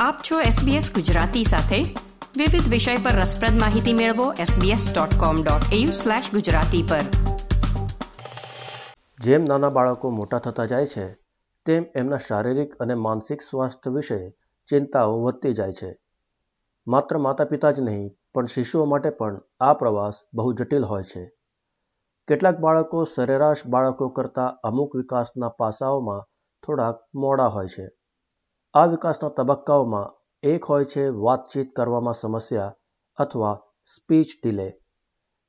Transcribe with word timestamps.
આપ 0.00 0.16
છો 0.30 0.40
SBS 0.40 0.94
ગુજરાતી 0.94 1.44
સાથે. 1.44 1.82
વિવિધ 2.36 2.68
વિષય 2.68 2.96
પર 2.96 3.10
રસપ્રદ 3.10 3.60
માહિતી 3.60 3.92
મેળવો 3.92 4.32
sbs.com.au/gujarati 4.32 6.90
પર. 6.90 7.00
જેમ 9.20 9.44
નાના 9.44 9.70
બાળકો 9.70 10.10
મોટા 10.10 10.38
થતા 10.38 10.64
જાય 10.64 10.86
છે, 10.86 11.18
તેમ 11.66 11.84
એમના 11.94 12.16
શારીરિક 12.16 12.74
અને 12.74 12.94
માનસિક 12.94 13.42
સ્વાસ્થ્ય 13.42 13.90
વિશે 13.90 14.36
ચિંતાઓ 14.68 15.22
વધતી 15.22 15.52
જાય 15.52 15.72
છે. 15.72 15.98
માત્ર 16.86 17.18
માતા 17.18 17.44
પિતા 17.44 17.70
જ 17.70 17.80
નહીં, 17.80 18.10
પણ 18.34 18.46
શિશુઓ 18.46 18.84
માટે 18.84 19.10
પણ 19.10 19.40
આ 19.60 19.74
પ્રવાસ 19.74 20.14
બહુ 20.34 20.52
જટિલ 20.52 20.84
હોય 20.84 21.02
છે. 21.02 21.32
કેટલાક 22.28 22.58
બાળકો 22.58 23.04
સરેરાશ 23.04 23.66
બાળકો 23.66 24.08
કરતાં 24.08 24.56
અમુક 24.64 24.96
વિકાસના 24.96 25.48
પાસાઓમાં 25.48 26.24
થોડાક 26.66 26.98
મોડા 27.14 27.46
હોય 27.46 27.68
છે. 27.68 27.97
આ 28.74 28.88
વિકાસના 28.92 29.28
તબક્કાઓમાં 29.28 30.10
એક 30.42 30.66
હોય 30.70 30.84
છે 30.84 31.04
વાતચીત 31.18 31.68
કરવામાં 31.76 32.14
સમસ્યા 32.14 32.74
અથવા 33.18 33.52
સ્પીચ 33.92 34.32
ડિલે. 34.34 34.66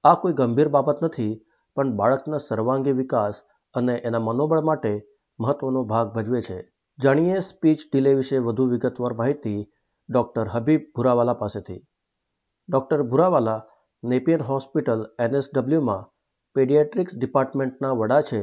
આ 0.04 0.16
કોઈ 0.16 0.34
ગંભીર 0.34 0.70
બાબત 0.76 1.02
નથી, 1.04 1.34
પણ 1.78 1.90
બાળકના 1.96 2.38
સર્વાંગી 2.38 2.94
વિકાસ 3.00 3.42
અને 3.76 3.96
એના 4.10 4.20
મનોબળ 4.20 4.62
માટે 4.62 4.94
મહત્વનો 5.40 5.82
ભાગ 5.84 6.14
ભજવે 6.14 6.42
છે. 6.42 6.60
જાણીએ 7.00 7.42
સ્પીચ 7.42 7.84
ડિલે 7.86 8.14
વિશે 8.14 8.40
વધુ 8.40 8.68
વિગતવાર 8.68 9.14
માહિતી 9.14 9.60
ડૉક્ટર 10.10 10.48
હબીબ 10.48 10.86
ભુરાવાલા 10.96 11.40
પાસેથી. 11.42 11.82
ડૉક્ટર 12.70 13.04
ભુરાવાલા 13.04 13.62
નેપિયર 14.04 14.42
હોસ્પિટલ 14.42 15.04
એનએસડબલ્યુમાં 15.20 16.08
પેડિયાટ્રિક્સ 16.56 17.18
ડિપાર્ટમેન્ટના 17.18 17.92
વડા 17.94 18.22
છે 18.22 18.42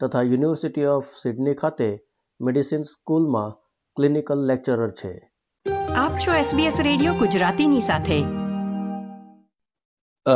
તથા 0.00 0.22
યુનિવર્સિટી 0.22 0.88
ઓફ 0.94 1.12
સિડની 1.22 1.54
ખાતે 1.54 1.90
મેડિસિન 2.40 2.88
સ્કૂલમાં 2.92 3.54
ક્લિનિકલ 3.96 4.38
લેક્ચરર 4.46 4.90
છે. 4.90 5.30
આપ 5.96 6.12
છો 6.12 6.32
SBS 6.40 6.82
રેડિયો 6.82 7.12
ગુજરાતીની 7.12 7.80
સાથે. 7.80 8.22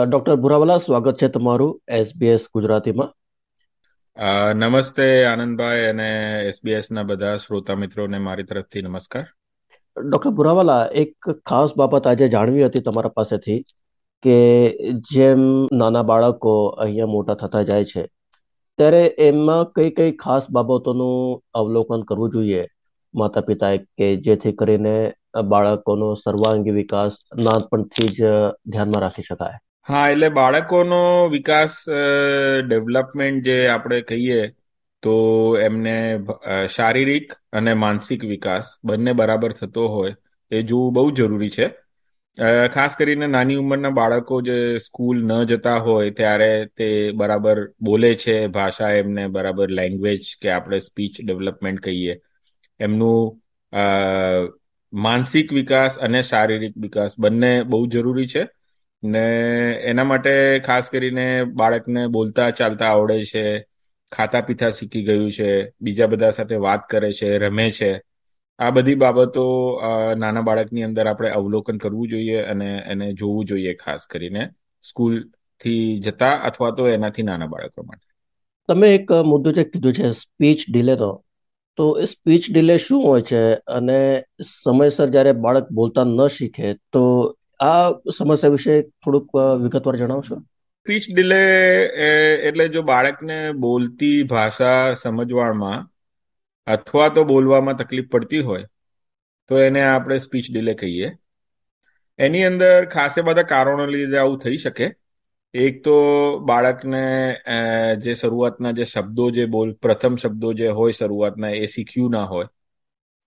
ડોક્ટર 0.05 0.35
ભુરાવાલા 0.35 0.79
સ્વાગત 0.79 1.17
છે 1.23 1.29
તમારું 1.29 1.81
SBS 1.93 2.41
ગુજરાતીમાં. 2.55 3.15
નમસ્તે 4.53 5.25
આનંદભાઈ 5.25 5.85
અને 5.87 6.11
SBS 6.49 6.83
ના 6.91 7.03
બધા 7.03 7.37
શ્રોતા 7.37 7.75
મિત્રોને 7.75 8.19
મારી 8.19 8.43
તરફથી 8.43 8.83
નમસ્કાર. 8.83 9.27
ડોક્ટર 10.05 10.31
ભુરાવાલા 10.31 10.89
એક 10.95 11.31
ખાસ 11.47 11.71
બાબત 11.77 12.07
આજે 12.07 12.29
જાણવી 12.29 12.67
હતી 12.67 12.83
તમારા 12.83 13.09
પાસેથી 13.09 13.65
કે 14.23 14.71
જેમ 15.15 15.69
નાના 15.73 16.03
બાળકો 16.03 16.67
અહીંયા 16.67 17.07
મોટા 17.07 17.35
થતા 17.35 17.63
જાય 17.63 17.85
છે 17.85 18.07
ત્યારે 18.79 19.07
એમાં 19.19 19.65
કઈ 19.65 19.91
કઈ 19.91 20.17
ખાસ 20.17 20.51
બાબતોનું 20.51 21.43
અવલોકન 21.55 22.03
કરવું 22.03 22.31
જોઈએ? 22.31 22.67
માતા 23.15 23.47
પિતાએ 23.49 23.79
કે 23.99 24.07
જેથી 24.25 24.53
કરીને 24.55 24.95
બાળકોનો 25.47 26.09
સર્વાંગી 26.17 26.77
વિકાસ 26.77 27.19
નાનપણથી 27.39 28.09
જ 28.11 28.21
ધ્યાનમાં 28.67 29.03
રાખી 29.03 29.27
શકાય. 29.29 29.59
હા, 29.89 30.07
એટલે 30.11 30.29
બાળકોનો 30.31 31.01
વિકાસ 31.31 31.77
ડેવલપમેન્ટ 32.67 33.45
જે 33.45 33.59
આપણે 33.69 34.01
કહીએ 34.03 34.41
તો 35.03 35.15
એમને 35.59 35.95
શારીરિક 36.69 37.37
અને 37.53 37.75
માનસિક 37.77 38.25
વિકાસ 38.25 38.73
બંને 38.85 39.13
બરાબર 39.15 39.53
થતો 39.53 39.85
હોય 39.89 40.15
એ 40.53 40.63
જોવું 40.65 40.95
બહુ 40.95 41.11
જરૂરી 41.13 41.51
છે. 41.51 41.67
ખાસ 42.75 42.97
કરીને 42.97 43.27
નાની 43.27 43.57
ઉંમરના 43.57 43.91
બાળકો 43.93 44.41
જે 44.43 44.57
સ્કૂલ 44.79 45.19
ન 45.23 45.33
જતા 45.47 45.79
હોય 45.79 46.11
ત્યારે 46.13 46.51
તે 46.77 46.89
બરાબર 47.13 47.59
બોલે 47.81 48.11
છે, 48.17 48.37
ભાષા 48.49 48.91
એમને 48.95 49.25
બરાબર 49.29 49.69
લેંગ્વેજ 49.71 50.23
કે 50.43 50.51
આપણે 50.51 50.79
સ્પીચ 50.81 51.15
ડેવલપમેન્ટ 51.23 51.81
કહીએ. 51.81 52.15
એમનું 52.81 53.41
માનસિક 54.93 55.53
વિકાસ 55.53 55.99
અને 55.99 56.23
શારીરિક 56.23 56.77
વિકાસ 56.77 57.19
બંને 57.19 57.63
બહુ 57.63 57.87
જરૂરી 57.87 58.27
છે. 58.27 58.45
ને 59.03 59.25
એના 59.85 60.05
માટે 60.05 60.33
ખાસ 60.59 60.89
કરીને 60.91 61.45
બાળકને 61.45 62.07
બોલતા 62.07 62.51
ચાલતા 62.51 62.87
આવડે 62.87 63.25
છે, 63.25 63.45
ખાતા 64.13 64.41
પીતા 64.41 64.71
શીખી 64.71 65.05
ગયું 65.05 65.31
છે, 65.33 65.51
બીજા 65.81 66.07
બધા 66.07 66.31
સાથે 66.31 66.57
વાત 66.57 66.89
કરે 66.91 67.13
છે, 67.13 67.39
રમે 67.39 67.71
છે. 67.71 67.93
આ 68.59 68.71
બધી 68.71 68.95
બાબતો 68.95 69.45
નાના 70.17 70.41
બાળકની 70.41 70.83
અંદર 70.83 71.07
આપણે 71.07 71.31
અવલોકન 71.31 71.79
કરવું 71.79 72.09
જોઈએ 72.09 72.39
અને 72.43 72.71
એને 72.87 73.13
જોવું 73.13 73.45
જોઈએ 73.45 73.75
ખાસ 73.75 74.07
કરીને 74.07 74.49
સ્કૂલથી 74.85 76.01
જતા 76.01 76.33
અથવા 76.43 76.71
તો 76.71 76.89
એનાથી 76.89 77.23
નાના 77.23 77.47
બાળકો 77.47 77.83
માટે. 77.83 78.07
તમે 78.69 78.95
એક 78.95 79.13
મુદ્દો 79.13 79.53
જે 79.53 79.65
કીધું 79.65 79.93
છે, 79.93 80.11
સ્પીચ 80.13 80.61
ડિલેનો. 80.69 81.13
તો 81.79 81.85
એ 82.03 82.05
સ્પીચ 82.05 82.47
ડિલે 82.51 82.77
શું 82.79 83.03
હોય 83.05 83.23
છે? 83.23 83.43
અને 83.77 83.99
સમયસર 84.45 85.09
જ્યારે 85.09 85.33
બાળક 85.45 85.67
બોલતા 85.73 86.05
ન 86.05 86.21
શીખે, 86.29 86.69
તો 86.93 87.03
આ 87.61 87.91
સમસ્યા 88.19 88.49
વિશે 88.49 88.75
થોડુંક 88.83 89.37
વિગતવાર 89.63 89.97
જણાવશો? 89.97 90.37
સ્પીચ 90.87 91.05
ડિલે 91.15 91.43
એટલે 92.49 92.69
જો 92.69 92.83
બાળકને 92.83 93.39
બોલતી 93.53 94.23
ભાષા 94.23 94.81
સમજવામાં 94.95 95.87
અથવા 96.67 97.09
તો 97.09 97.25
બોલવામાં 97.25 97.77
તકલીફ 97.77 98.09
પડતી 98.11 98.41
હોય, 98.41 98.65
તો 99.51 99.59
એને 99.59 99.83
આપણે 99.85 100.19
સ્પીચ 100.19 100.47
ડિલે 100.53 100.75
કહીએ. 100.75 101.09
એની 102.19 102.45
અંદર 102.45 102.85
ખાસે 102.87 103.21
બધા 103.23 103.43
કારણો 103.53 103.87
લીધે 103.87 104.19
આવું 104.19 104.39
થઈ 104.39 104.57
શકે. 104.57 104.87
એક 105.55 105.75
તો 105.83 105.91
બાળકને 106.43 107.01
જે 108.03 108.15
શરૂઆતના 108.15 108.73
જે 108.75 108.85
શબ્દો 108.87 109.25
જે 109.33 109.45
બોલ, 109.49 109.69
પ્રથમ 109.77 110.15
શબ્દો 110.19 110.49
જે 110.55 110.69
હોય 110.73 110.93
શરૂઆતના, 110.95 111.53
એ 111.57 111.67
શીખ્યું 111.69 112.13
ના 112.13 112.27
હોય. 112.27 112.49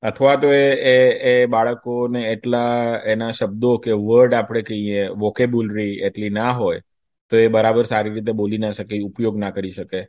અથવા 0.03 0.35
તો 0.37 0.47
એ 0.53 0.95
એ 1.23 1.47
બાળકોને 1.47 2.19
એટલા 2.31 2.71
એના 3.05 3.33
શબ્દો 3.33 3.71
કે 3.79 3.91
વર્ડ 4.01 4.33
આપણે 4.35 4.61
કહીએ 4.63 5.01
વોકેબ્યુલરી 5.23 5.93
એટલી 6.01 6.31
ના 6.31 6.53
હોય, 6.53 6.79
તો 7.31 7.35
એ 7.37 7.47
બરાબર 7.49 7.85
સારી 7.85 8.13
રીતે 8.13 8.33
બોલી 8.33 8.59
ના 8.59 8.73
શકે, 8.73 8.95
ઉપયોગ 9.03 9.35
ના 9.37 9.51
કરી 9.53 9.73
શકે. 9.73 9.99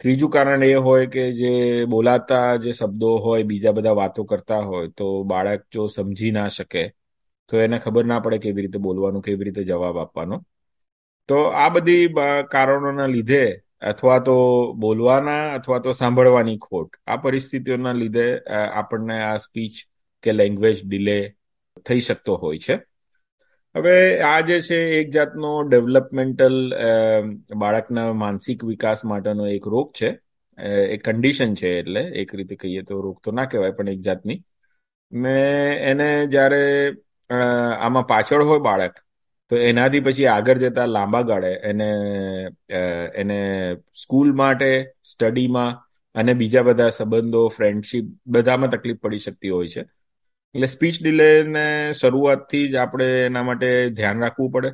ત્રીજું 0.00 0.30
કારણ 0.30 0.62
એ 0.64 0.74
હોય 0.78 1.06
કે 1.08 1.22
જે 1.34 1.50
બોલાતા 1.86 2.48
જે 2.58 2.70
શબ્દો 2.72 3.08
હોય, 3.18 3.44
બીજા 3.44 3.72
બધા 3.72 3.94
વાતો 3.94 4.24
કરતા 4.24 4.62
હોય, 4.64 4.88
તો 4.90 5.04
બાળક 5.24 5.60
જો 5.70 5.88
સમજી 5.90 6.32
ના 6.32 6.48
શકે, 6.50 6.82
તો 7.50 7.54
એને 7.58 7.76
ખબર 7.80 8.04
ના 8.06 8.20
પડે 8.20 8.38
કેવી 8.40 8.62
રીતે 8.62 8.78
બોલવાનું, 8.80 9.22
કેવી 9.22 9.44
રીતે 9.44 9.62
જવાબ 9.64 9.96
આપવાનો. 9.98 10.36
તો 11.28 11.36
આ 11.62 11.68
બધી 11.68 12.04
કારણોના 12.50 13.06
લીધે 13.06 13.42
અથવા 13.82 14.18
તો 14.18 14.34
બોલવાના 14.74 15.42
અથવા 15.54 15.78
તો 15.78 15.92
સાંભળવાની 15.92 16.58
ખોટ, 16.58 16.90
આ 17.06 17.16
પરિસ્થિતિઓના 17.16 17.92
લીધે 17.92 18.26
આપણને 18.74 19.16
આ 19.22 19.36
સ્પીચ 19.38 19.74
કે 20.24 20.30
લેંગ્વેજ 20.32 20.76
ડિલે 20.86 21.18
થઈ 21.86 22.00
શકતો 22.00 22.36
હોય 22.36 22.58
છે. 22.58 22.74
હવે 23.74 23.94
આ 24.22 24.40
જે 24.40 24.56
છે 24.62 24.78
એક 25.00 25.08
જાતનો 25.10 25.50
ડેવલપમેન્ટલ 25.64 26.56
બાળકના 27.56 28.08
માનસિક 28.14 28.64
વિકાસ 28.64 29.04
માટેનો 29.04 29.46
એક 29.48 29.66
રોગ 29.66 29.88
છે. 29.92 30.10
એક 30.94 31.00
કન્ડિશન 31.04 31.54
છે 31.54 31.68
એટલે 31.80 32.02
એક 32.22 32.34
રીતે 32.34 32.54
કહીએ 32.56 32.82
તો 32.82 33.00
રોગ 33.00 33.16
તો 33.24 33.30
ના 33.32 33.46
કહેવાય 33.46 33.76
પણ 33.78 33.88
એક 33.88 34.00
જાતની. 34.00 34.38
મેં 35.12 35.78
એને 35.90 36.08
જ્યારે 36.26 36.62
આમાં 37.80 38.06
પાછળ 38.06 38.42
હોય 38.42 38.60
બાળક 38.60 38.94
તો 39.50 39.56
એનાથી 39.58 40.00
પછી 40.00 40.26
આગળ 40.26 40.58
જતા 40.58 40.86
લાંબા 40.86 41.22
ગાળે 41.22 41.52
એને 41.70 41.88
એને 43.14 43.38
સ્કૂલ 44.02 44.32
માટે, 44.32 44.70
સ્ટડીમાં 45.04 45.70
અને 46.14 46.32
બીજા 46.34 46.62
બધા 46.62 46.90
સંબંધો, 46.90 47.42
ફ્રેન્ડશીપ 47.48 48.06
બધામાં 48.26 48.70
તકલીફ 48.70 49.00
પડી 49.00 49.18
શકતી 49.18 49.50
હોય 49.50 49.68
છે. 49.68 49.82
એટલે 50.54 50.66
સ્પીચ 50.66 50.96
ડિલેને 51.02 51.64
શરૂઆતથી 51.92 52.64
જ 52.68 52.76
આપણે 52.76 53.06
એના 53.26 53.42
માટે 53.42 53.70
ધ્યાન 53.90 54.22
રાખવું 54.24 54.52
પડે, 54.52 54.70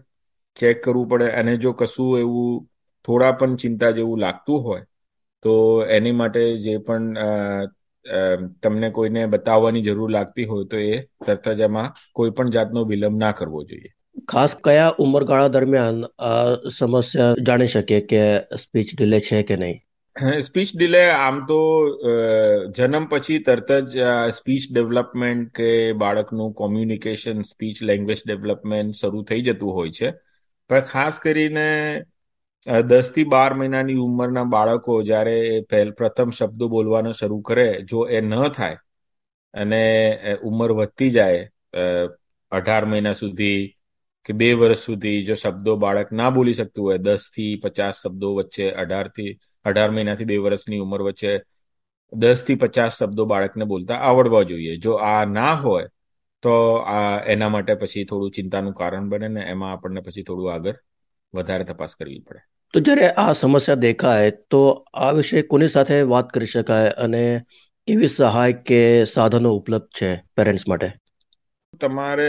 ચેક 0.56 0.82
કરવું 0.84 1.08
પડે, 1.08 1.26
અને 1.32 1.52
જો 1.56 1.72
કશું 1.72 2.18
એવું 2.18 2.66
થોડા 3.04 3.32
પણ 3.32 3.56
ચિંતા 3.56 3.90
જેવું 3.90 4.20
લાગતું 4.20 4.62
હોય, 4.66 4.84
તો 5.44 5.52
એની 5.96 6.12
માટે 6.20 6.42
જે 6.58 6.74
પણ 6.86 7.06
તમને 8.62 8.88
કોઈને 8.90 9.26
બતાવવાની 9.26 9.82
જરૂર 9.82 10.10
લાગતી 10.10 10.44
હોય 10.44 10.66
તો 10.70 10.76
એ 10.78 10.94
તરત 11.26 11.46
જ 11.58 11.60
એમાં 11.60 11.92
કોઈ 12.12 12.30
પણ 12.30 12.50
જાતનો 12.50 12.80
વિલંબ 12.84 13.16
ના 13.16 13.32
કરવો 13.32 13.60
જોઈએ. 13.64 13.90
ખાસ 14.28 14.56
કયા 14.64 14.94
ઉંમરગાળા 14.98 15.48
દરમિયાન 15.48 16.04
આ 16.28 16.70
સમસ્યા 16.70 17.34
જાણી 17.42 17.66
શકીએ 17.66 18.00
કે 18.00 18.22
સ્પીચ 18.56 18.94
ડિલે 18.96 19.20
છે 19.20 19.42
કે 19.42 19.56
નહીં? 19.56 19.80
સ્પીચ 20.40 20.70
ડિલે 20.76 21.02
આમ 21.10 21.40
તો 21.40 21.58
જન્મ 22.76 23.06
પછી 23.06 23.38
તરત 23.38 23.72
જ 23.72 24.08
સ્પીચ 24.30 24.62
ડેવલપમેન્ટ 24.72 25.52
કે 25.52 25.70
બાળકનું 25.92 26.54
કોમ્યુનિકેશન 26.54 27.42
સ્પીચ 27.42 27.82
લેંગ્વેજ 27.82 28.22
ડેવલપમેન્ટ 28.26 28.94
શરૂ 28.94 29.22
થઈ 29.22 29.42
જતું 29.42 29.74
હોય 29.74 29.90
છે. 29.90 30.12
પણ 30.70 30.80
ખાસ 30.80 31.18
કરીને 31.18 31.68
દસથી 32.86 33.24
બાર 33.24 33.54
મહિનાની 33.54 33.94
ઉંમરના 33.94 34.44
બાળકો 34.44 35.02
જ્યારે 35.02 35.38
પહેલ, 35.70 35.90
પ્રથમ 35.90 36.30
શબ્દો 36.30 36.68
બોલવાનો 36.68 37.12
શરૂ 37.12 37.40
કરે, 37.40 37.68
જો 37.82 38.06
એ 38.08 38.20
ન 38.20 38.48
થાય 38.48 38.76
અને 39.54 39.82
ઉંમર 40.42 40.72
વધતી 40.72 41.10
જાય 41.10 41.48
અઢાર 42.52 42.84
મહિના 42.84 43.12
સુધી 43.12 43.76
કે 44.24 44.32
બે 44.32 44.52
વર્ષ 44.54 44.78
સુધી 44.78 45.24
જો 45.24 45.34
શબ્દો 45.34 45.76
બાળક 45.76 46.12
ના 46.12 46.30
બોલી 46.30 46.54
શકતું 46.54 46.84
હોય 46.84 46.98
દસથી 46.98 47.56
પચાસ 47.56 47.94
શબ્દો 48.02 48.34
વચ્ચે 48.34 48.70
અઢારથી 48.70 49.38
અઢાર 49.64 49.90
મહિનાથી 49.90 50.24
બે 50.24 50.38
વર્ષની 50.38 50.78
ઉંમર 50.78 51.02
વચ્ચે 51.02 51.32
દસથી 52.12 52.54
પચાસ 52.54 52.98
શબ્દો 52.98 53.24
બાળકને 53.24 53.64
બોલતા 53.64 53.94
આવડવા 53.94 54.42
જોઈએ. 54.42 54.76
જો 54.76 54.92
આ 54.92 55.24
ના 55.24 55.54
હોય, 55.54 55.88
તો 56.42 56.76
આ 56.76 57.20
એના 57.26 57.48
માટે 57.48 57.74
પછી 57.74 58.04
થોડું 58.04 58.30
ચિંતાનું 58.30 58.74
કારણ 58.74 59.08
બને 59.08 59.28
ને 59.28 59.40
એમાં 59.40 59.72
આપણને 59.72 60.00
પછી 60.00 60.22
થોડું 60.22 60.54
આગળ 60.54 60.74
વધારે 61.34 61.64
તપાસ 61.64 61.96
કરવી 61.96 62.18
પડે. 62.18 62.40
તો 62.74 62.80
જ્યારે 62.80 63.08
આ 63.10 63.32
સમસ્યા 63.32 63.74
દેખાય, 63.74 64.30
તો 64.50 64.84
આ 64.94 65.10
વિશે 65.10 65.42
કોની 65.42 65.68
સાથે 65.68 66.02
વાત 66.02 66.30
કરી 66.30 66.46
શકાય 66.46 66.88
અને 66.88 67.42
કેવી 67.88 68.08
સહાય 68.08 68.52
કે 68.52 69.04
સાધનો 69.04 69.54
ઉપલબ્ધ 69.54 69.88
છે 70.00 70.16
પેરેન્ટ્સ 70.36 70.68
માટે? 70.68 70.92
તમારે 71.80 72.28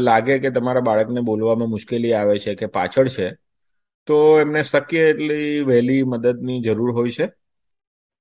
લાગે 0.00 0.38
કે 0.38 0.50
તમારા 0.50 0.80
બાળકને 0.80 1.20
બોલવામાં 1.20 1.68
મુશ્કેલી 1.68 2.12
આવે 2.12 2.38
છે 2.38 2.54
કે 2.54 2.66
પાછળ 2.68 3.08
છે, 3.08 3.26
તો 4.08 4.16
એમને 4.40 4.62
શક્ય 4.62 5.02
એટલી 5.10 5.50
વહેલી 5.62 6.02
મદદની 6.04 6.60
જરૂર 6.60 6.92
હોય 6.92 7.10
છે. 7.10 7.26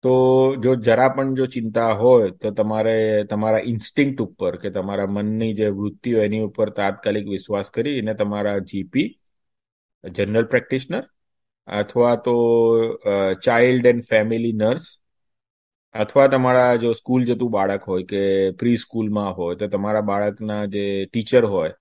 તો 0.03 0.11
જો 0.55 0.71
જરા 0.77 1.09
પણ 1.09 1.33
જો 1.35 1.45
ચિંતા 1.47 1.91
હોય, 1.93 2.27
તો 2.31 2.51
તમારે 2.51 2.95
તમારા 3.25 3.63
ઇન્સ્ટિંક્ટ 3.65 4.21
ઉપર 4.21 4.53
કે 4.57 4.69
તમારા 4.69 5.07
મનની 5.07 5.53
જે 5.53 5.67
વૃત્તિ 5.69 6.13
હોય 6.13 6.25
એની 6.25 6.41
ઉપર 6.41 6.69
તાત્કાલિક 6.71 7.25
વિશ્વાસ 7.27 7.67
કરી 7.69 7.99
અને 7.99 8.13
તમારા 8.13 8.59
જીપી, 8.69 9.07
જનરલ 10.03 10.45
પ્રેક્ટિશનર, 10.45 11.03
અથવા 11.67 12.15
તો 12.25 12.35
ચાઇલ્ડ 13.41 13.85
એન્ડ 13.85 14.03
ફેમિલી 14.03 14.53
નર્સ 14.53 14.85
અથવા 15.95 16.27
તમારા 16.27 16.75
જો 16.77 16.89
સ્કૂલ 16.93 17.23
જતું 17.25 17.51
બાળક 17.51 17.83
હોય 17.83 18.05
કે 18.05 18.21
પ્રી 18.59 18.77
સ્કૂલમાં 18.77 19.31
હોય, 19.35 19.55
તો 19.55 19.67
તમારા 19.67 20.01
બાળકના 20.01 20.65
જે 20.65 20.83
ટીચર 21.05 21.45
હોય 21.45 21.73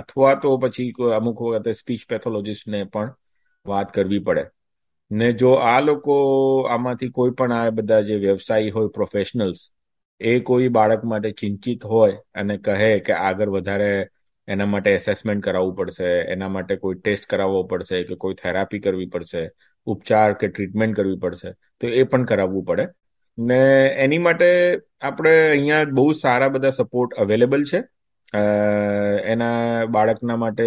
અથવા 0.00 0.34
તો 0.42 0.52
પછી 0.58 0.92
અમુક 1.16 1.40
વખતે 1.44 1.72
સ્પીચ 1.72 2.04
પેથોલોજીસ્ટને 2.08 2.84
પણ 2.84 3.10
વાત 3.66 3.88
કરવી 3.94 4.20
પડે. 4.20 4.44
ને 5.10 5.32
જો 5.32 5.50
આ 5.70 5.80
લોકો 5.80 6.14
આમાંથી 6.74 7.10
કોઈ 7.10 7.34
પણ 7.38 7.52
આ 7.52 7.70
બધા 7.70 8.00
જે 8.02 8.16
વ્યવસાયી 8.26 8.70
હોય 8.70 8.94
પ્રોફેશનલ્સ 8.94 9.64
એ 10.20 10.34
કોઈ 10.40 10.68
બાળક 10.68 11.04
માટે 11.04 11.30
ચિંતિત 11.32 11.84
હોય 11.84 12.16
અને 12.34 12.56
કહે 12.58 12.90
કે 13.00 13.12
આગળ 13.20 13.50
વધારે 13.50 13.90
એના 14.48 14.66
માટે 14.66 14.90
એસેસમેન્ટ 14.92 15.44
કરાવવું 15.44 15.74
પડશે, 15.76 16.08
એના 16.34 16.48
માટે 16.48 16.76
કોઈ 16.76 17.00
ટેસ્ટ 17.00 17.26
કરાવવો 17.26 17.62
પડશે 17.62 18.02
કે 18.04 18.14
કોઈ 18.16 18.34
થેરાપી 18.34 18.80
કરવી 18.80 19.10
પડશે, 19.14 19.42
ઉપચાર 19.86 20.32
કે 20.32 20.48
ટ્રીટમેન્ટ 20.48 20.96
કરવી 20.96 21.18
પડશે, 21.24 21.50
તો 21.80 21.86
એ 22.00 22.02
પણ 22.02 22.24
કરાવવું 22.24 22.64
પડે. 22.64 22.86
ને 23.38 23.58
એની 24.04 24.18
માટે 24.18 24.46
આપણે 25.00 25.50
અહીંયા 25.50 25.84
બહુ 25.84 26.12
સારા 26.12 26.48
બધા 26.48 26.70
સપોર્ટ 26.70 27.14
અવેલેબલ 27.14 27.64
છે. 27.64 27.78
એના 29.24 29.84
બાળકના 29.86 30.36
માટે 30.36 30.64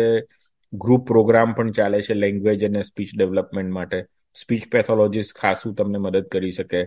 ગ્રુપ 0.73 1.07
પ્રોગ્રામ 1.07 1.53
પણ 1.53 1.71
ચાલે 1.71 2.01
છે 2.01 2.13
લેંગ્વેજ 2.13 2.65
અને 2.65 2.81
સ્પીચ 2.81 3.09
ડેવલપમેન્ટ 3.18 3.71
માટે. 3.71 4.06
સ્પીચ 4.35 4.68
પેથોલોજીસ્ટ 4.71 5.38
ખાસું 5.39 5.75
તમને 5.75 5.97
મદદ 5.97 6.25
કરી 6.25 6.51
શકે. 6.51 6.83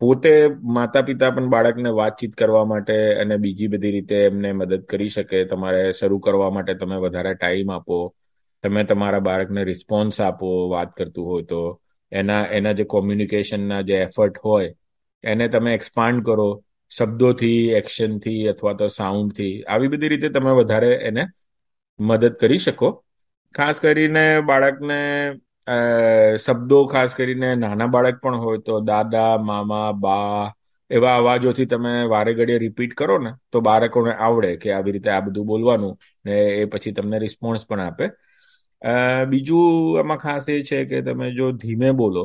પોતે 0.00 0.32
માતા 0.62 1.02
પિતા 1.02 1.30
પણ 1.30 1.48
બાળકને 1.48 1.90
વાતચીત 1.90 2.34
કરવા 2.34 2.64
માટે 2.64 3.14
અને 3.14 3.36
બીજી 3.36 3.66
બધી 3.66 3.90
રીતે 3.90 4.16
એમને 4.16 4.52
મદદ 4.52 4.82
કરી 4.82 5.08
શકે. 5.08 5.44
તમારે 5.44 5.92
શરૂ 5.92 6.18
કરવા 6.18 6.50
માટે 6.50 6.74
તમે 6.74 6.96
વધારે 6.96 7.34
ટાઈમ 7.34 7.70
આપો. 7.72 8.14
તમે 8.62 8.84
તમારા 8.84 9.18
બાળકને 9.18 9.64
રિસ્પોન્સ 9.64 10.20
આપો 10.20 10.68
વાત 10.68 10.96
કરતું 10.96 11.26
હોય 11.26 11.42
તો. 11.42 11.80
એના 12.12 12.42
એના 12.58 12.72
જે 12.72 12.84
કોમ્યુનિકેશનના 12.84 13.80
જે 13.80 13.94
એફર્ટ 13.94 14.38
હોય 14.44 14.74
એને 15.26 15.46
તમે 15.48 15.70
એક્સપાન્ડ 15.74 16.24
કરો, 16.26 16.48
શબ્દોથી 16.92 17.60
એક્શનથી 17.78 18.40
અથવા 18.48 18.74
તો 18.80 18.86
સાઉન્ડથી 18.98 19.54
આવી 19.64 19.90
બધી 19.92 20.10
રીતે 20.12 20.28
તમે 20.30 20.52
વધારે 20.60 20.90
એને 21.08 21.24
મદદ 22.00 22.34
કરી 22.42 22.58
શકો. 22.58 22.88
ખાસ 23.54 23.80
કરીને 23.80 24.24
બાળકને 24.48 24.98
શબ્દો 26.44 26.78
ખાસ 26.92 27.14
કરીને 27.14 27.48
નાના 27.56 27.92
બાળક 27.94 28.20
પણ 28.22 28.36
હોય 28.44 28.60
તો 28.66 28.74
દાદા, 28.82 29.32
મામા, 29.38 29.88
બા, 30.04 30.52
એવા 30.90 31.16
અવાજોથી 31.16 31.66
તમે 31.66 31.92
વારે 32.12 32.34
ઘડીએ 32.34 32.58
રિપીટ 32.58 32.92
કરો 32.94 33.16
ને, 33.18 33.30
તો 33.52 33.60
બાળકોને 33.60 34.12
આવડે 34.16 34.50
કે 34.62 34.68
આવી 34.72 34.94
રીતે 34.96 35.10
આ 35.10 35.20
બધું 35.20 35.46
બોલવાનું 35.46 35.94
ને 36.24 36.34
એ 36.60 36.64
પછી 36.72 36.92
તમને 36.92 37.18
રિસ્પોન્સ 37.18 37.66
પણ 37.68 37.80
આપે. 37.80 38.06
બીજું 39.30 39.98
એમાં 40.00 40.18
ખાસ 40.18 40.48
એ 40.48 40.62
છે 40.62 40.78
કે 40.90 41.02
તમે 41.02 41.26
જો 41.32 41.46
ધીમે 41.62 41.90
બોલો, 42.00 42.24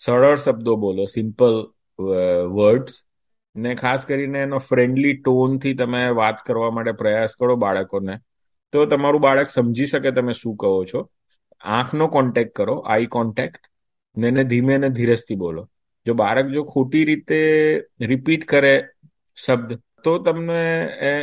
સરળ 0.00 0.36
શબ્દો 0.38 0.72
બોલો 0.76 1.02
સિમ્પલ 1.06 1.54
વર્ડ્સ 1.98 2.94
ને 3.56 3.74
ખાસ 3.74 4.04
કરીને 4.04 4.38
એનો 4.38 4.58
ફ્રેન્ડલી 4.60 5.16
ટોનથી 5.16 5.74
તમે 5.74 6.02
વાત 6.10 6.42
કરવા 6.46 6.70
માટે 6.70 6.92
પ્રયાસ 6.92 7.36
કરો 7.36 7.56
બાળકોને, 7.56 8.14
તો 8.72 8.86
તમારું 8.86 9.20
બાળક 9.20 9.50
સમજી 9.50 9.86
શકે 9.86 10.10
તમે 10.10 10.32
શું 10.32 10.56
કહો 10.56 10.84
છો. 10.84 11.00
આંખનો 11.60 12.08
કોન્ટેક્ટ 12.08 12.52
કરો 12.54 12.74
આઈ 12.86 13.06
કોન્ટેક્ટ 13.06 13.62
ને 14.16 14.28
એને 14.28 14.44
ધીમે 14.44 14.74
ને 14.78 14.88
ધીરજથી 14.90 15.36
બોલો. 15.36 15.62
જો 16.06 16.14
બાળક 16.14 16.46
જો 16.48 16.64
ખોટી 16.64 17.04
રીતે 17.04 17.38
રિપીટ 18.02 18.44
કરે 18.44 18.74
શબ્દ, 19.36 19.78
તો 20.04 20.12
તમને 20.18 20.62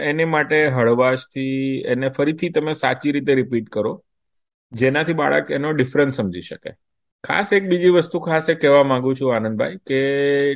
એને 0.09 0.25
માટે 0.25 0.57
હળવાશથી 0.67 1.83
એને 1.87 2.09
ફરીથી 2.09 2.49
તમે 2.49 2.73
સાચી 2.73 3.11
રીતે 3.11 3.33
રિપીટ 3.33 3.69
કરો, 3.69 3.93
જેનાથી 4.71 5.13
બાળક 5.13 5.51
એનો 5.51 5.71
ડિફરન્સ 5.71 6.15
સમજી 6.15 6.41
શકે. 6.41 6.71
ખાસ 7.23 7.51
એક 7.57 7.67
બીજી 7.71 7.91
વસ્તુ 7.97 8.19
ખાસ 8.19 8.47
એ 8.51 8.55
કહેવા 8.61 8.85
માંગુ 8.91 9.11
છું 9.19 9.29
આનંદભાઈ 9.35 9.77
કે 9.89 9.99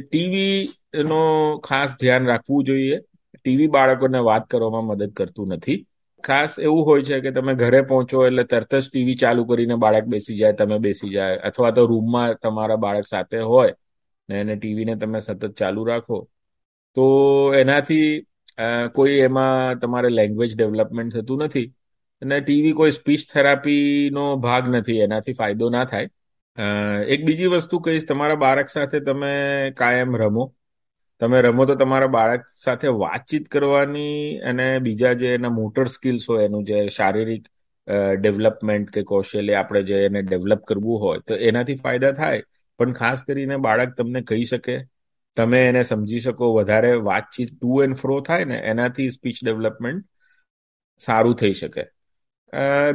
ટીવી 0.06 1.04
નો 1.12 1.20
ખાસ 1.68 1.90
ધ્યાન 2.02 2.26
રાખવું 2.32 2.66
જોઈએ. 2.70 2.98
ટીવી 3.40 3.68
બાળકોને 3.76 4.20
વાત 4.30 4.44
કરવામાં 4.52 4.86
મદદ 4.90 5.12
કરતું 5.20 5.54
નથી. 5.56 5.78
ખાસ 6.24 6.52
એવું 6.66 6.84
હોય 6.88 7.04
છે 7.10 7.20
કે 7.26 7.32
તમે 7.38 7.54
ઘરે 7.62 7.80
પહોંચો 7.92 8.26
એટલે 8.28 8.44
તરત 8.52 8.72
જ 8.76 8.86
ટીવી 8.88 9.18
ચાલુ 9.24 9.46
કરીને 9.50 9.76
બાળક 9.84 10.06
બેસી 10.14 10.38
જાય, 10.40 10.56
તમે 10.62 10.78
બેસી 10.88 11.12
જાય 11.16 11.38
અથવા 11.50 11.72
તો 11.78 11.86
રૂમમાં 11.92 12.36
તમારા 12.44 12.80
બાળક 12.86 13.08
સાથે 13.14 13.38
હોય 13.52 13.74
ને 14.30 14.36
એને 14.42 14.54
ટીવીને 14.58 14.94
તમે 15.02 15.20
સતત 15.20 15.52
ચાલુ 15.60 15.82
રાખો. 15.92 16.18
તો 16.98 17.04
એનાથી 17.62 18.08
કોઈ 18.96 19.18
એમાં 19.28 19.80
તમારે 19.82 20.10
લેંગ્વેજ 20.20 20.52
ડેવલપમેન્ટ 20.56 21.14
થતું 21.16 21.40
નથી. 21.46 21.68
અને 22.22 22.36
ટીવી 22.42 22.76
કોઈ 22.80 22.94
સ્પીચ 23.00 23.22
થેરાપીનો 23.34 24.24
ભાગ 24.46 24.64
નથી, 24.76 25.00
એનાથી 25.06 25.38
ફાયદો 25.40 25.70
ના 25.78 25.86
થાય. 25.92 26.10
એક 26.58 27.26
બીજી 27.26 27.48
વસ્તુ 27.48 27.80
કહીશ, 27.80 28.06
તમારા 28.08 28.36
બાળક 28.36 28.70
સાથે 28.70 29.00
તમે 29.00 29.34
કાયમ 29.78 30.16
રમો. 30.16 30.46
તમે 31.22 31.42
રમો 31.42 31.66
તો 31.66 31.76
તમારા 31.76 32.08
બાળક 32.08 32.44
સાથે 32.64 32.88
વાતચીત 33.02 33.46
કરવાની 33.48 34.40
અને 34.40 34.66
બીજા 34.80 35.14
જે 35.14 35.34
એના 35.34 35.50
મોટર 35.50 35.86
સ્કિલ્સ 35.86 36.30
હોય, 36.30 36.46
એનું 36.46 36.64
જે 36.66 36.80
શારીરિક 36.88 37.44
ડેવલપમેન્ટ 38.22 38.90
કે 38.92 39.04
કૌશલ્ય 39.04 39.54
આપણે 39.54 39.82
જે 39.84 40.00
એને 40.06 40.22
ડેવલપ 40.22 40.64
કરવું 40.68 41.02
હોય, 41.02 41.20
તો 41.28 41.34
એનાથી 41.50 41.76
ફાયદા 41.76 42.12
થાય. 42.12 42.42
પણ 42.80 42.92
ખાસ 42.92 43.24
કરીને 43.24 43.56
બાળક 43.58 43.94
તમને 43.98 44.22
કહી 44.22 44.44
શકે, 44.44 44.76
તમે 45.38 45.60
એને 45.68 45.84
સમજી 45.84 46.20
શકો, 46.20 46.54
વધારે 46.54 46.92
વાતચીત 47.10 47.54
ટુ 47.54 47.82
એન્ડ 47.84 47.96
ફ્રો 47.96 48.20
થાય 48.22 48.46
ને, 48.46 48.58
એનાથી 48.74 49.10
સ્પીચ 49.12 49.44
ડેવલપમેન્ટ 49.44 50.06
સારું 51.02 51.36
થઈ 51.36 51.54
શકે. 51.54 51.84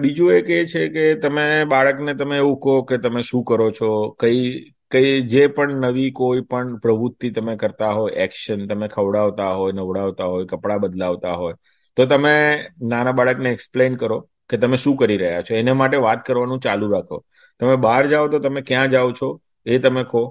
બીજું 0.00 0.32
એક 0.32 0.50
એ 0.50 0.66
છે 0.66 0.88
કે 0.88 1.14
તમે 1.14 1.64
બાળકને 1.64 2.14
તમે 2.14 2.37
એવું 2.37 2.56
કહો 2.61 2.82
કે 2.82 2.99
તમે 2.99 3.23
શું 3.23 3.44
કરો 3.44 3.71
છો? 3.71 4.11
કઈ 4.21 4.71
કઈ 4.90 5.21
જે 5.23 5.47
પણ 5.47 5.73
નવી 5.73 6.11
કોઈ 6.11 6.40
પણ 6.40 6.76
પ્રવૃત્તિ 6.76 7.30
તમે 7.30 7.56
કરતા 7.56 7.90
હોય, 7.90 8.12
એક્શન, 8.12 8.66
તમે 8.66 8.88
ખવડાવતા 8.88 9.50
હોય, 9.50 9.73
નવડાવતા 9.73 10.25
હોય, 10.25 10.44
કપડાં 10.47 10.80
બદલાવતા 10.80 11.32
હોય, 11.32 11.54
તો 11.97 12.06
તમે 12.06 12.35
નાના 12.82 13.12
બાળકને 13.12 13.50
એક્સપ્લેન 13.50 13.97
કરો 13.97 14.28
કે 14.49 14.56
તમે 14.56 14.76
શું 14.76 14.97
કરી 14.97 15.16
રહ્યા 15.16 15.42
છો? 15.42 15.54
એને 15.54 15.73
માટે 15.73 15.97
વાત 15.97 16.25
કરવાનું 16.26 16.61
ચાલુ 16.61 16.90
રાખો. 16.92 17.25
તમે 17.61 17.76
બહાર 17.76 18.06
જાઓ 18.06 18.28
તો 18.28 18.38
તમે 18.38 18.61
ક્યાં 18.61 18.90
જાઓ 18.90 19.12
છો 19.12 19.40
એ 19.66 19.78
તમે 19.78 20.04
કહો. 20.04 20.23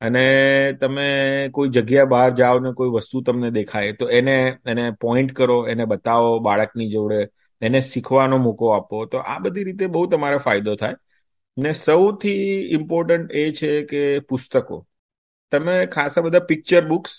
અને 0.00 0.72
તમે 0.80 1.06
કોઈ 1.48 1.68
જગ્યા 1.68 2.04
બહાર 2.04 2.30
જાઓ 2.34 2.58
ને 2.58 2.72
કોઈ 2.72 2.88
વસ્તુ 2.88 3.20
તમને 3.22 3.50
દેખાય 3.50 3.92
તો 3.92 4.08
એને 4.08 4.56
એને 4.66 4.90
પોઈન્ટ 4.90 5.32
કરો, 5.32 5.66
એને 5.68 5.84
બતાવો 5.84 6.38
બાળકની 6.40 6.90
જોડે. 6.90 7.20
એને 7.60 7.80
શીખવાનો 7.80 8.38
મોકો 8.38 8.70
આપો. 8.70 9.04
તો 9.04 9.18
આ 9.18 9.38
બધી 9.38 9.64
રીતે 9.64 9.86
બહુ 9.86 10.06
તમારે 10.06 10.38
ફાયદો 10.38 10.74
થાય. 10.74 10.94
ને 11.58 11.72
સૌથી 11.72 12.68
ઇમ્પોર્ટન્ટ 12.70 13.32
એ 13.32 13.52
છે 13.52 13.82
કે 13.82 14.18
પુસ્તકો. 14.18 14.86
તમે 15.52 15.86
ખાસા 15.86 16.20
બધા 16.20 16.38
પિક્ચર 16.38 16.86
બુક્સ 16.86 17.10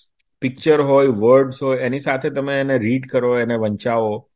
પિક્ચર 0.42 0.82
હોય 0.82 1.08
વર્ડ્સ 1.08 1.64
હોય, 1.64 1.78
એની 1.78 2.00
સાથે 2.00 2.30
તમે 2.30 2.60
એને 2.60 2.78
રીડ 2.78 3.08
કરો, 3.10 3.40
એને 3.40 3.56
વંચાવો. 3.56 4.30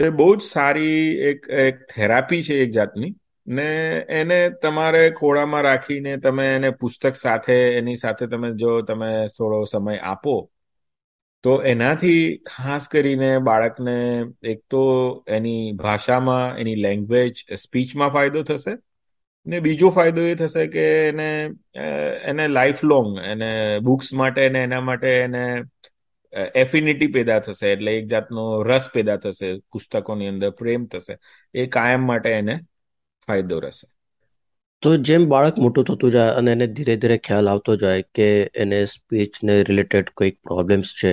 એ 0.00 0.08
બહુ 0.08 0.36
જ 0.36 0.42
સારી 0.42 1.16
એક 1.16 1.48
એક 1.48 1.76
થેરાપી 1.94 2.42
છે 2.42 2.54
એક 2.54 2.70
જાતની. 2.70 3.14
ને 3.46 4.04
એને 4.08 4.50
તમારે 4.50 5.10
ખોળામાં 5.10 5.62
રાખીને 5.62 6.16
તમે 6.16 6.54
એને 6.54 6.70
પુસ્તક 6.70 7.16
સાથે, 7.16 7.52
એની 7.52 7.96
સાથે 7.96 8.26
તમે 8.26 8.50
જો 8.50 8.80
તમે 8.82 9.26
થોડો 9.26 9.64
સમય 9.64 9.96
આપો 9.96 10.50
તો 11.44 11.52
એનાથી 11.62 12.22
ખાસ 12.46 12.88
કરીને 12.88 13.30
બાળકને 13.38 13.96
એક 14.52 14.60
તો 14.70 14.82
એની 15.28 15.72
ભાષામાં, 15.72 16.56
એની 16.58 16.74
લેંગ્વેજ 16.86 17.34
સ્પીચમાં 17.64 18.10
ફાયદો 18.10 18.42
થશે 18.42 18.74
ને 19.46 19.60
બીજો 19.60 19.90
ફાયદો 19.90 20.22
એ 20.22 20.34
થશે 20.34 20.66
કે 20.66 20.84
એને 21.08 21.28
એને 22.30 22.44
લાઈફ 22.48 22.82
લોંગ 22.84 23.10
એને 23.24 23.50
બુક્સ 23.82 24.12
માટે 24.12 24.48
ને 24.48 24.62
એના 24.62 24.80
માટે 24.80 25.10
એને 25.16 25.44
એફિનિટી 26.54 27.12
પેદા 27.12 27.38
થશે, 27.38 27.72
એટલે 27.72 27.92
એક 27.98 28.06
જાતનો 28.06 28.62
રસ 28.62 28.88
પેદા 28.94 29.16
થશે, 29.16 29.48
પુસ્તકોની 29.72 30.28
અંદર 30.28 30.50
પ્રેમ 30.50 30.86
થશે, 30.86 31.14
એ 31.54 31.66
કાયમ 31.66 32.02
માટે 32.06 32.30
એને 32.30 32.54
ફાયદો 33.28 33.60
રહેશે. 33.60 33.86
તો 34.82 34.90
જેમ 35.00 35.24
બાળક 35.30 35.56
મોટું 35.58 35.86
થતું 35.86 36.12
જાય 36.12 36.34
અને 36.40 36.50
એને 36.52 36.66
ધીરે 36.74 36.94
ધીરે 36.96 37.16
ખ્યાલ 37.20 37.50
આવતો 37.52 37.76
જાય 37.78 38.04
કે 38.14 38.28
એને 38.64 38.78
સ્પીચ 38.92 39.40
ને 39.42 39.56
રિલેટેડ 39.64 40.12
કોઈક 40.14 40.36
પ્રોબ્લેમ્સ 40.42 40.92
છે, 41.00 41.12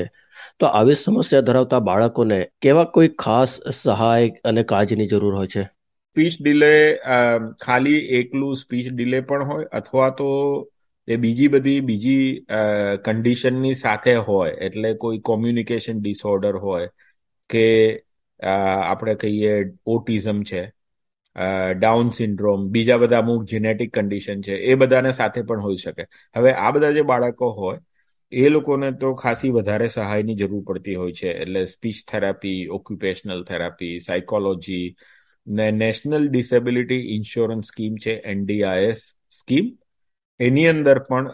તો 0.60 0.65
આવી 0.72 0.98
સમસ્યા 0.98 1.48
ધરાવતા 1.48 1.81
બાળકોને 1.89 2.38
કેવા 2.62 2.86
કોઈ 2.95 3.13
ખાસ 3.17 3.55
સહાય 3.79 4.29
અને 4.45 4.63
કાળજીની 4.65 5.10
જરૂર 5.10 5.34
હોય 5.39 5.51
છે? 5.55 5.63
સ્પીચ 6.15 6.38
ડિલે 6.39 6.72
ખાલી 7.62 8.00
એકલું 8.19 8.55
સ્પીચ 8.57 8.91
ડિલે 8.93 9.22
પણ 9.24 9.50
હોય 9.50 9.67
અથવા 9.74 10.10
તો 10.13 10.29
એ 11.07 11.17
બીજી 11.17 11.48
બધી, 11.48 11.81
બીજી 11.81 12.45
કન્ડિશનની 13.05 13.74
સાથે 13.75 14.15
હોય, 14.29 14.53
એટલે 14.60 14.93
કોઈ 14.98 15.19
કોમ્યુનિકેશન 15.24 16.00
ડિસઓર્ડર 16.01 16.55
હોય 16.60 16.88
કે 17.50 17.65
આપણે 18.39 19.15
કહીએ 19.17 19.53
ઓટિઝમ 19.88 20.41
છે. 20.43 20.63
ડાઉન 21.79 22.09
સિન્ડ્રોમ 22.09 22.69
બીજા 22.69 22.97
બધા 22.97 23.19
અમુક 23.19 23.43
જેનેટિક 23.45 23.91
કન્ડિશન 23.93 24.41
છે, 24.41 24.53
એ 24.53 24.75
બધાને 24.75 25.11
સાથે 25.11 25.41
પણ 25.41 25.61
હોઈ 25.61 25.75
શકે. 25.75 26.03
હવે 26.35 26.53
આ 26.55 26.71
બધા 26.71 26.91
જે 26.91 27.03
બાળકો 27.11 27.49
હોય, 27.51 27.79
એ 28.31 28.49
લોકોને 28.49 28.91
તો 29.01 29.13
ખાસી 29.15 29.51
વધારે 29.51 29.87
સહાયની 29.87 30.35
જરૂર 30.35 30.63
પડતી 30.63 30.95
હોય 30.95 31.13
છે. 31.13 31.29
એટલે 31.43 31.65
speech 31.65 31.97
therapy 32.11 32.59
occupational 32.77 33.43
therapy 33.43 33.93
psychology 33.99 34.85
ને 35.47 35.65
નેશનલ 35.71 36.23
ડિસેબિલિટી 36.29 37.03
ઇન્સ્યોરન્સ 37.15 37.67
સ્કીમ 37.67 37.97
છે 37.97 38.13
એનડીઆઈએસ 38.25 39.01
સ્કીમ 39.31 39.67
એની 40.39 40.67
અંદર 40.67 40.99
પણ 40.99 41.27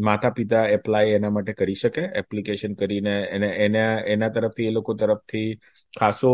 માતા 0.00 0.30
પિતા 0.30 0.64
એપ્લાય 0.68 1.18
એના 1.18 1.30
માટે 1.30 1.52
કરી 1.52 1.74
શકે 1.74 2.02
એપ્લિકેશન 2.20 2.72
કરીને 2.74 3.14
એને, 3.34 3.48
એના 3.66 3.92
એના 4.14 4.28
તરફથી, 4.28 4.66
એ 4.66 4.70
લોકો 4.70 4.94
તરફથી 4.94 5.50
ખાસો 5.92 6.32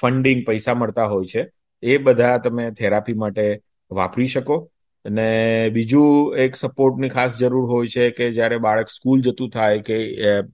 ફંડિંગ 0.00 0.44
પૈસા 0.46 0.74
મળતા 0.74 1.08
હોય 1.14 1.30
છે. 1.32 1.42
એ 1.82 1.96
બધા 1.98 2.36
તમે 2.38 2.70
થેરાપી 2.70 3.14
માટે 3.14 3.46
વાપરી 3.90 4.26
શકો. 4.26 4.58
અને 5.04 5.28
બીજું 5.70 6.36
એક 6.36 6.56
સપોર્ટની 6.56 7.08
ખાસ 7.08 7.38
જરૂર 7.38 7.66
હોય 7.70 7.88
છે 7.88 8.10
કે 8.10 8.30
જ્યારે 8.32 8.56
બાળક 8.58 8.88
સ્કૂલ 8.88 9.20
જતું 9.22 9.50
થાય 9.50 9.78
કે 9.80 9.98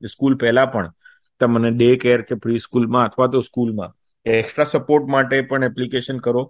સ્કૂલ 0.07 0.37
પહેલા 0.37 0.67
પણ 0.67 0.93
તમને 1.41 1.71
ડે 1.71 1.97
કેર 1.97 2.23
કે 2.23 2.35
પ્રી 2.37 2.59
સ્કૂલમાં 2.59 3.09
અથવા 3.09 3.27
તો 3.27 3.41
સ્કૂલમાં 3.41 3.95
એક્સ્ટ્રા 4.27 4.65
સપોર્ટ 4.65 5.09
માટે 5.09 5.41
પણ 5.43 5.65
એપ્લિકેશન 5.65 6.19
કરો 6.19 6.43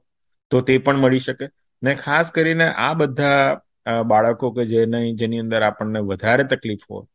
તો 0.51 0.61
તે 0.61 0.79
પણ 0.79 0.97
મળી 0.97 1.19
શકે. 1.19 1.49
ને 1.83 1.95
ખાસ 1.95 2.31
કરીને 2.31 2.65
આ 2.65 2.93
બધા 2.95 4.03
બાળકો 4.03 4.51
કે 4.51 4.65
જેની 4.67 5.13
જેની 5.15 5.39
અંદર 5.39 5.63
આપણને 5.63 6.01
વધારે 6.03 6.45
તકલીફ 6.45 6.85
હોય, 6.91 7.07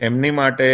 એમની 0.00 0.30
માટે 0.30 0.68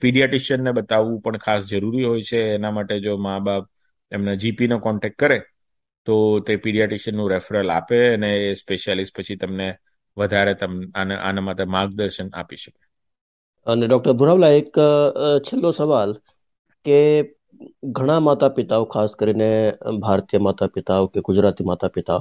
પીડિયાટિશિયનને 0.00 0.72
બતાવવું 0.72 1.20
પણ 1.20 1.38
ખાસ 1.38 1.66
જરૂરી 1.66 2.04
હોય 2.04 2.22
છે. 2.22 2.40
એના 2.54 2.70
માટે 2.70 3.00
જો 3.00 3.16
મા 3.18 3.38
બાપ 3.40 3.64
એમના 4.12 4.36
જીપીનો 4.36 4.78
કોન્ટેક 4.80 5.14
કરે, 5.16 5.38
તો 6.06 6.14
તે 6.40 6.56
પીડિયાટિશિયનનું 6.58 7.30
રેફરલ 7.30 7.70
આપે 7.70 7.98
અને 8.14 8.30
એ 8.42 8.54
સ્પેશિયાલિસ્ટ 8.54 9.16
પછી 9.16 9.36
તમને 9.36 9.68
વધારે 10.16 10.54
તમને 10.56 11.16
આના 11.20 11.42
માટે 11.42 11.64
માર્ગદર્શન 11.68 12.30
આપી 12.34 12.56
શકે. 12.56 12.80
અને 13.66 13.86
ડોક્ટર 13.86 14.14
ભુરાવલા 14.14 14.52
એક 14.54 14.78
છેલ્લો 15.46 15.70
સવાલ 15.72 16.12
કે 16.86 16.98
ઘણા 17.92 18.20
માતા 18.20 18.50
પિતાઓ 18.50 18.84
ખાસ 18.86 19.16
કરીને 19.16 19.50
ભારતીય 20.00 20.40
માતા 20.40 20.70
પિતાઓ 20.74 21.08
કે 21.08 21.24
ગુજરાતી 21.26 21.64
માતા 21.64 21.90
પિતાઓ 21.90 22.20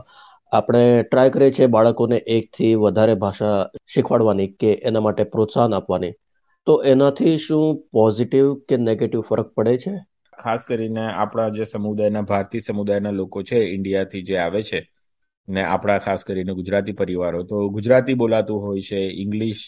આપણે 0.52 0.82
ટ્રાય 1.04 1.30
કરીએ 1.30 1.52
છીએ 1.52 1.68
બાળકોને 1.68 2.18
એકથી 2.36 2.72
વધારે 2.78 3.16
ભાષા 3.18 3.56
શીખવાડવાની 3.88 4.50
કે 4.56 4.74
એના 4.84 5.02
માટે 5.02 5.30
પ્રોત્સાહન 5.34 5.74
આપવાની. 5.74 6.14
તો 6.68 6.74
એનાથી 6.86 7.36
શું 7.40 7.80
પોઝિટિવ 7.92 8.48
કે 8.68 8.80
નેગેટિવ 8.80 9.22
ફરક 9.30 9.50
પડે 9.56 9.76
છે? 9.78 9.94
ખાસ 10.40 10.66
કરીને 10.66 11.02
આપણા 11.14 11.50
જે 11.50 11.64
સમુદાયના, 11.64 12.22
ભારતીય 12.22 12.62
સમુદાયના 12.62 13.12
લોકો 13.12 13.44
છે, 13.44 13.60
ઇન્ડિયાથી 13.74 14.22
જે 14.22 14.38
આવે 14.38 14.64
છે, 14.64 14.80
ને 15.48 15.64
આપણા 15.64 15.98
ખાસ 15.98 16.24
કરીને 16.24 16.54
ગુજરાતી 16.54 16.92
પરિવારો, 16.92 17.44
તો 17.44 17.70
ગુજરાતી 17.70 18.14
બોલાતું 18.14 18.62
હોય 18.62 18.82
છે, 18.82 18.98
ઇંગ્લિશ, 18.98 19.64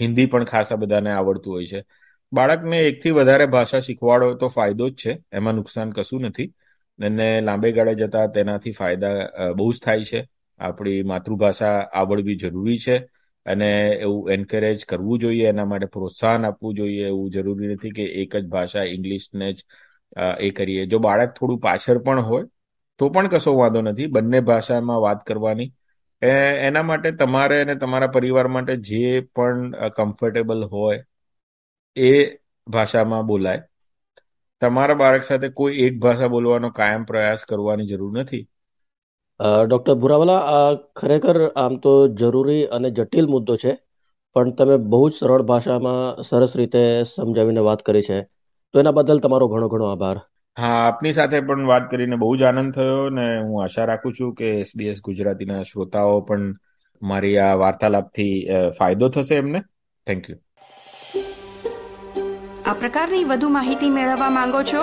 હિન્દી 0.00 0.26
પણ 0.26 0.44
ખાસા 0.44 0.76
બધાને 0.76 1.10
આવડતું 1.10 1.52
હોય 1.54 1.66
છે. 1.66 1.84
બાળકને 2.32 2.78
એકથી 2.80 3.10
વધારે 3.10 3.46
ભાષા 3.46 3.80
શીખવાડો 3.80 4.34
તો 4.34 4.48
ફાયદો 4.48 4.88
જ 4.88 4.94
છે, 4.94 5.18
એમાં 5.32 5.54
નુકસાન 5.54 5.90
કશું 5.90 6.22
નથી. 6.22 6.52
અને 6.98 7.40
લાંબે 7.40 7.72
ગાળે 7.72 7.94
જતા 7.94 8.26
તેનાથી 8.26 8.70
ફાયદા 8.70 9.52
બહુ 9.56 9.72
જ 9.72 9.80
થાય 9.84 10.04
છે. 10.04 10.28
આપણી 10.60 11.02
માતૃભાષા 11.02 11.74
આવડવી 11.94 12.36
જરૂરી 12.36 12.78
છે 12.78 12.96
અને 13.46 13.68
એવું 14.00 14.30
એન્કરેજ 14.30 14.84
કરવું 14.84 15.18
જોઈએ, 15.18 15.46
એના 15.48 15.64
માટે 15.64 15.86
પ્રોત્સાહન 15.86 16.46
આપવું 16.46 16.74
જોઈએ. 16.74 17.06
એવું 17.06 17.30
જરૂરી 17.30 17.68
નથી 17.74 17.90
કે 17.90 18.02
એક 18.22 18.36
જ 18.36 18.46
ભાષા 18.48 18.84
ઇંગ્લિશને 18.96 19.52
જ 19.52 19.64
એ 20.40 20.50
કરીએ. 20.52 20.82
જો 20.86 20.98
બાળક 21.00 21.30
થોડું 21.36 21.58
પાછળ 21.60 21.98
પણ 22.00 22.22
હોય, 22.24 22.44
તો 23.00 23.04
પણ 23.10 23.28
કશો 23.28 23.50
વાંધો 23.60 23.80
નથી. 23.82 24.08
બંને 24.08 24.40
ભાષામાં 24.42 25.00
વાત 25.02 25.20
કરવાની. 25.26 25.68
એના 26.66 26.82
માટે 26.82 27.10
તમારે 27.14 27.56
અને 27.60 27.74
તમારા 27.76 28.14
પરિવાર 28.14 28.48
માટે 28.50 28.74
જે 28.84 29.02
પણ 29.34 29.60
કમ્ફર્ટેબલ 29.96 30.60
હોય, 30.66 30.98
એ 31.96 32.12
ભાષામાં 32.66 33.24
બોલાય. 33.26 33.62
તમારા 34.62 34.96
બાળક 34.96 35.24
સાથે 35.24 35.48
કોઈ 35.52 35.78
એક 35.84 35.94
ભાષા 36.00 36.28
બોલવાનો 36.28 36.68
કાયમ 36.72 37.02
પ્રયાસ 37.06 37.42
કરવાની 37.46 37.88
જરૂર 37.88 38.12
નથી. 38.16 38.44
ડૉક્ટર 39.64 39.96
ભુરાવાલા 40.02 40.42
આ 40.50 40.70
ખરેખર 40.96 41.38
આમ 41.56 41.74
તો 41.80 41.92
જરૂરી 42.20 42.62
અને 42.76 42.88
જટિલ 42.92 43.26
મુદ્દો 43.28 43.54
છે, 43.58 43.72
પણ 44.36 44.50
તમે 44.58 44.76
બહુ 44.90 45.00
જ 45.08 45.12
સરળ 45.16 45.44
ભાષામાં 45.50 46.24
સરસ 46.24 46.52
રીતે 46.56 46.82
સમજાવીને 47.06 47.66
વાત 47.68 47.80
કરી 47.82 48.06
છે. 48.08 48.18
તો 48.74 48.80
એના 48.80 48.92
બદલ 48.92 49.18
તમારો 49.18 49.48
ઘણો 49.48 49.68
ઘણો 49.68 49.90
આભાર. 49.90 50.16
હા 50.56 50.78
આપની 50.86 51.12
સાથે 51.12 51.40
પણ 51.40 51.66
વાત 51.66 51.90
કરીને 51.90 52.16
બહુ 52.16 52.30
જ 52.36 52.42
આનંદ 52.42 52.74
થયો 52.74 53.08
ને 53.10 53.26
હું 53.40 53.62
આશા 53.62 53.84
રાખું 53.84 54.16
છું 54.20 54.34
કે 54.34 54.50
એસબીએસ 54.60 55.02
ગુજરાતીના 55.04 55.62
શ્રોતાઓ 55.62 56.20
પણ 56.20 56.50
મારી 57.02 57.36
આ 57.38 57.54
વાર્તાલાપથી 57.54 58.34
ફાયદો 58.78 59.08
થશે 59.08 59.36
એમને. 59.36 59.62
થેન્ક 60.06 60.30
યુ 60.30 60.38
આ 62.66 62.72
પ્રકારની 62.72 63.24
વધુ 63.24 63.48
માહિતી 63.48 63.90
મેળવવા 63.90 64.30
માંગો 64.30 64.62
છો 64.62 64.82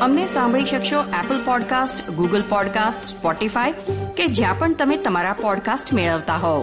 અમને 0.00 0.26
સાંભળી 0.26 0.64
શકશો 0.64 1.00
Apple 1.20 1.42
podcast 1.44 2.04
Google 2.10 2.46
podcast 2.48 3.10
Spotify 3.14 3.98
કે 4.16 4.26
જ્યાં 4.38 4.58
પણ 4.58 4.74
તમે 4.74 4.96
તમારા 4.96 5.32
પોડકાસ્ટ 5.42 5.94
મેળવતા 5.94 6.36
હોવ. 6.36 6.62